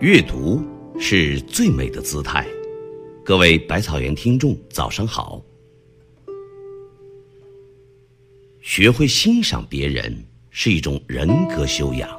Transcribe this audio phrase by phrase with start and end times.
[0.00, 0.60] 阅读
[0.98, 2.44] 是最美的姿态。
[3.24, 5.40] 各位百草园听众，早上好。
[8.60, 12.10] 学会欣赏别人是一种人格修养，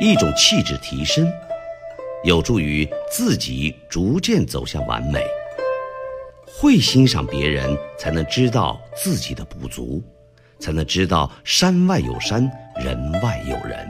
[0.00, 1.26] 一种气质提升，
[2.24, 5.24] 有助于自己逐渐走向完美。
[6.46, 10.02] 会欣赏别人，才能知道自己的不足，
[10.58, 13.86] 才能知道山外有山，人外有人。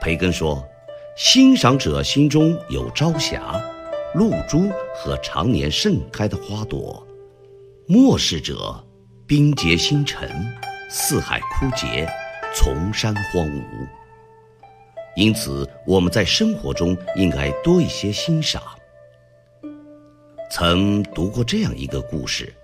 [0.00, 0.66] 培根说。
[1.16, 3.60] 欣赏者心中有朝霞、
[4.14, 7.04] 露珠和常年盛开的花朵；
[7.88, 8.80] 漠视者，
[9.26, 10.30] 冰结星辰，
[10.88, 12.08] 四海枯竭，
[12.54, 13.60] 丛山荒芜。
[15.18, 18.62] 因此，我们在生活中应该多一些欣赏。
[20.48, 22.54] 曾读过这样一个故事：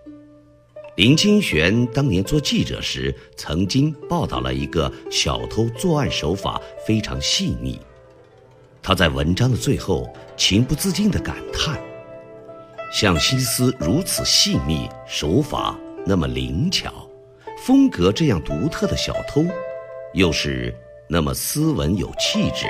[0.95, 7.81] 林清玄当年做记者时，曾经报道了一个小偷作案手法非常细腻。
[8.81, 11.77] 他在文章的最后情不自禁地感叹
[12.95, 17.11] ：“像心思如此细密、手法那么灵巧、
[17.67, 19.45] 风格这样独特的小偷，
[20.13, 20.73] 又是
[21.09, 22.67] 那么斯文有气质。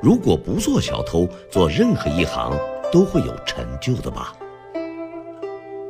[0.00, 2.58] 如果不做小偷，做任何一行
[2.90, 4.34] 都会有成就的吧？”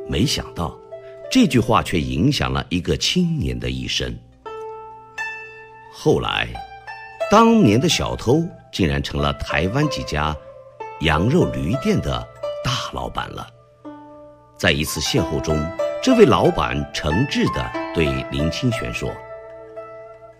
[0.07, 0.77] 没想到，
[1.31, 4.17] 这句话却影响了一个青年的一生。
[5.91, 6.47] 后来，
[7.29, 8.43] 当年的小偷。
[8.73, 10.35] 竟然成了台湾几家
[11.01, 12.27] 羊肉驴店的
[12.63, 13.47] 大老板了。
[14.57, 15.55] 在一次邂逅中，
[16.01, 19.11] 这位老板诚挚地对林清玄说：“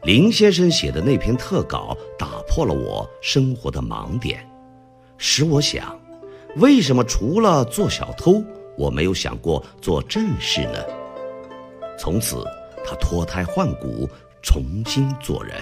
[0.03, 4.45] 林先生写的那篇特稿打破了我生活的盲点，
[5.17, 5.97] 使我想，
[6.57, 8.43] 为什么除了做小偷，
[8.77, 10.83] 我没有想过做正事呢？”
[11.97, 12.43] 从此，
[12.85, 14.09] 他脱胎换骨，
[14.41, 15.55] 重新做人。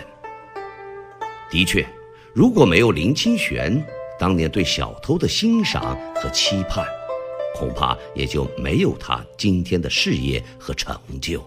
[1.52, 1.88] 的确。
[2.34, 3.86] 如果没有林清玄
[4.18, 6.88] 当年对小偷的欣赏和期盼，
[7.54, 11.44] 恐怕也就没有他今天的事业和成就。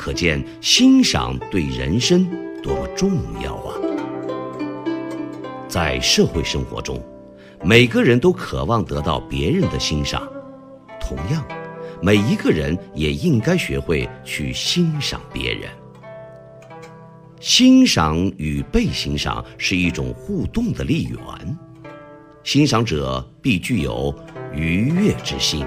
[0.00, 2.26] 可见欣赏对人生
[2.62, 3.12] 多么重
[3.42, 3.76] 要啊！
[5.68, 6.98] 在社会生活中，
[7.62, 10.26] 每个人都渴望得到别人的欣赏，
[10.98, 11.44] 同样，
[12.00, 15.68] 每一个人也应该学会去欣赏别人。
[17.38, 21.58] 欣赏与被欣赏是一种互动的力源，
[22.42, 24.14] 欣赏者必具有
[24.54, 25.62] 愉悦之心、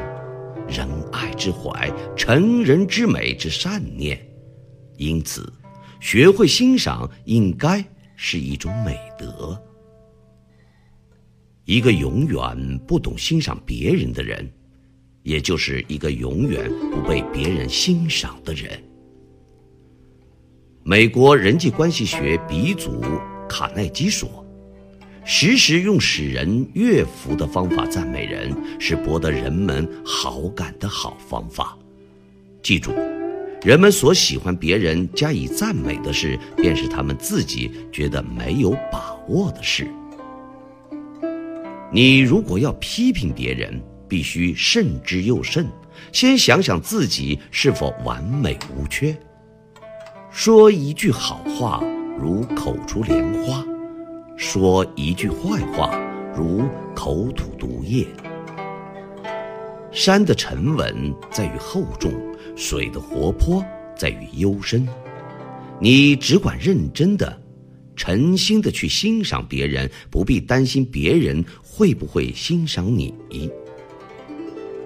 [0.67, 4.19] 仁爱之怀、成人之美之善念，
[4.97, 5.51] 因此，
[5.99, 7.83] 学会欣赏应该
[8.15, 9.61] 是一种美德。
[11.65, 14.51] 一个永远不懂欣赏别人的人，
[15.21, 18.81] 也就是一个永远不被别人欣赏的人。
[20.83, 23.01] 美国人际关系学鼻祖
[23.47, 24.42] 卡耐基说
[25.25, 31.77] ：“时时用使人悦服的方法赞美人，是博得人们好感的好方法。
[32.61, 32.91] 记住，
[33.61, 39.87] 人们所喜欢别人加以赞美的事，便是他们自己觉得没有把握的事。
[41.89, 45.65] 你如果要批评别人，必须慎之又慎，
[46.11, 49.15] 先想想自己是否完美无缺。”
[50.29, 51.81] 说一句好话，
[52.19, 53.63] 如口出莲花；
[54.35, 55.95] 说一句坏话，
[56.35, 56.63] 如
[56.95, 58.07] 口吐毒液。
[59.91, 62.11] 山的沉稳在于厚重，
[62.55, 63.63] 水的活泼
[63.95, 64.87] 在于幽深。
[65.79, 67.41] 你只管认真的、
[67.95, 73.13] 诚心的去欣赏别人，不必担心别人会不会欣赏你。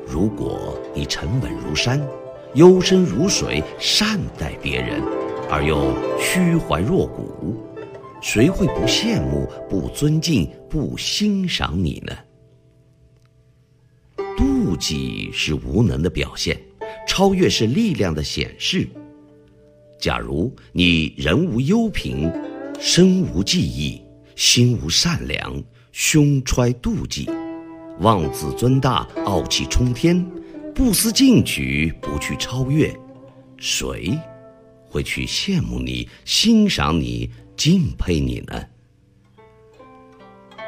[0.06, 2.06] 如果你沉稳如山，
[2.54, 5.02] 幽深如水，善待别人。
[5.50, 7.56] 而又虚怀若谷，
[8.22, 12.14] 谁会不羡慕、不尊敬、不欣赏你呢？
[14.36, 16.60] 妒忌是无能的表现，
[17.08, 18.88] 超越是力量的显示。
[20.00, 22.32] 假如你人无忧平，
[22.80, 24.02] 身无记忆，
[24.36, 27.28] 心无善良，胸揣妒忌，
[28.00, 30.24] 妄自尊大，傲气冲天，
[30.76, 32.96] 不思进取，不去超越，
[33.58, 34.16] 谁？
[34.98, 38.60] 会去羡慕你、欣赏你、敬佩你呢？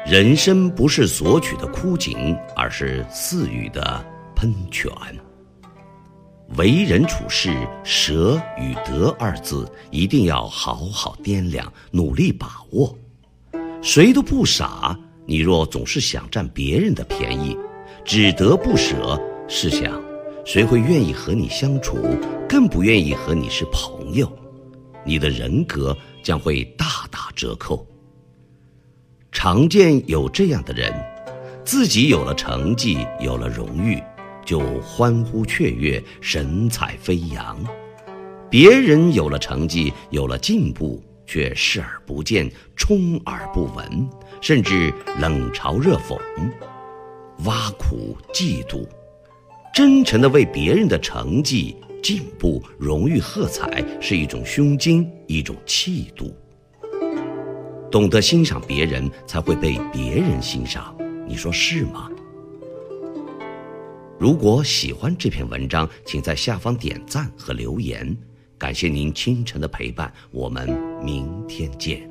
[0.06, 4.06] 人生不是索取的枯井，而是赐予的
[4.36, 4.88] 喷泉。
[6.56, 12.96] 为人处事，舍与得二字一定要好好掂量，努力把握。
[13.82, 17.58] 谁都不傻，你若总是想占别人的便宜，
[18.04, 20.00] 只得不舍，试想，
[20.44, 21.98] 谁会愿意和你相处？
[22.48, 24.30] 更不愿意和你是朋友。
[25.04, 27.86] 你的人格将会大打折扣。
[29.30, 30.92] 常见有这样的人，
[31.64, 34.02] 自己有了成绩，有了荣誉，
[34.44, 37.56] 就欢呼雀跃，神采飞扬；
[38.50, 44.08] 别人有了成绩，有了进步，却视而不见，充耳不闻，
[44.40, 46.18] 甚至冷嘲热讽、
[47.44, 48.84] 挖苦、嫉妒。
[49.72, 51.76] 真诚的为别人的成绩。
[52.02, 56.34] 进步、荣誉、喝彩是一种胸襟，一种气度。
[57.90, 60.96] 懂得欣赏别人，才会被别人欣赏。
[61.28, 62.08] 你说是吗？
[64.18, 68.16] 如果喜欢这篇文章，请在下方点赞和留言。
[68.56, 70.68] 感谢您清晨的陪伴，我们
[71.04, 72.09] 明天见。